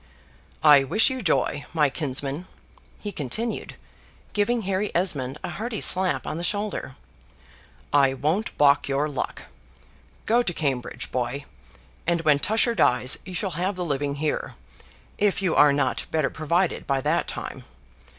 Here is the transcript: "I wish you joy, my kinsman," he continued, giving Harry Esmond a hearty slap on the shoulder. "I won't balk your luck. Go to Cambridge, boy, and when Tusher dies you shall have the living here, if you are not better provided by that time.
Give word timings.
"I 0.63 0.83
wish 0.83 1.11
you 1.11 1.21
joy, 1.21 1.65
my 1.75 1.91
kinsman," 1.91 2.47
he 2.97 3.11
continued, 3.11 3.75
giving 4.33 4.63
Harry 4.63 4.89
Esmond 4.95 5.37
a 5.43 5.49
hearty 5.49 5.79
slap 5.79 6.25
on 6.25 6.37
the 6.37 6.43
shoulder. 6.43 6.95
"I 7.93 8.15
won't 8.15 8.57
balk 8.57 8.87
your 8.87 9.07
luck. 9.07 9.43
Go 10.25 10.41
to 10.41 10.53
Cambridge, 10.55 11.11
boy, 11.11 11.45
and 12.07 12.21
when 12.21 12.39
Tusher 12.39 12.73
dies 12.73 13.19
you 13.27 13.35
shall 13.35 13.51
have 13.51 13.75
the 13.75 13.85
living 13.85 14.15
here, 14.15 14.55
if 15.19 15.39
you 15.39 15.55
are 15.55 15.71
not 15.71 16.07
better 16.09 16.31
provided 16.31 16.87
by 16.87 16.99
that 17.01 17.27
time. 17.27 17.63